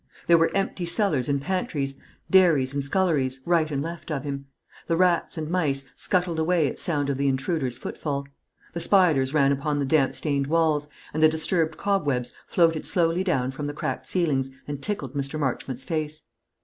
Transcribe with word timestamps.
There 0.25 0.39
were 0.39 0.49
empty 0.55 0.87
cellars 0.87 1.29
and 1.29 1.39
pantries, 1.39 2.01
dairies 2.31 2.73
and 2.73 2.83
sculleries, 2.83 3.39
right 3.45 3.69
and 3.69 3.83
left 3.83 4.09
of 4.09 4.23
him. 4.23 4.47
The 4.87 4.97
rats 4.97 5.37
and 5.37 5.47
mice 5.47 5.85
scuttled 5.95 6.39
away 6.39 6.67
at 6.67 6.79
sound 6.79 7.11
of 7.11 7.19
the 7.19 7.27
intruder's 7.27 7.77
footfall. 7.77 8.25
The 8.73 8.79
spiders 8.79 9.31
ran 9.35 9.51
upon 9.51 9.77
the 9.77 9.85
damp 9.85 10.15
stained 10.15 10.47
walls, 10.47 10.87
and 11.13 11.21
the 11.21 11.29
disturbed 11.29 11.77
cobwebs 11.77 12.33
floated 12.47 12.87
slowly 12.87 13.23
down 13.23 13.51
from 13.51 13.67
the 13.67 13.73
cracked 13.73 14.07
ceilings 14.07 14.49
and 14.67 14.81
tickled 14.81 15.13
Mr. 15.13 15.39
Marchmont's 15.39 15.83
face. 15.83 16.23